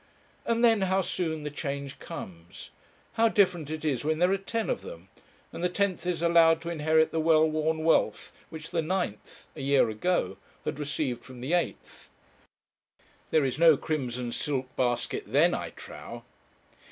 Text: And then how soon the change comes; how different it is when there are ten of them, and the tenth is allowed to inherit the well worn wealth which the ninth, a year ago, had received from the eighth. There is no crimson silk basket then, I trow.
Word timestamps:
And 0.47 0.65
then 0.65 0.81
how 0.81 1.01
soon 1.03 1.43
the 1.43 1.51
change 1.51 1.99
comes; 1.99 2.71
how 3.13 3.29
different 3.29 3.69
it 3.69 3.85
is 3.85 4.03
when 4.03 4.17
there 4.17 4.31
are 4.31 4.37
ten 4.39 4.67
of 4.67 4.81
them, 4.81 5.09
and 5.53 5.63
the 5.63 5.69
tenth 5.69 6.07
is 6.07 6.23
allowed 6.23 6.59
to 6.61 6.71
inherit 6.71 7.11
the 7.11 7.19
well 7.19 7.47
worn 7.47 7.83
wealth 7.83 8.31
which 8.49 8.71
the 8.71 8.81
ninth, 8.81 9.45
a 9.55 9.61
year 9.61 9.91
ago, 9.91 10.37
had 10.65 10.79
received 10.79 11.23
from 11.23 11.39
the 11.39 11.53
eighth. 11.53 12.09
There 13.29 13.45
is 13.45 13.59
no 13.59 13.77
crimson 13.77 14.31
silk 14.31 14.75
basket 14.75 15.25
then, 15.27 15.53
I 15.53 15.69
trow. 15.69 16.23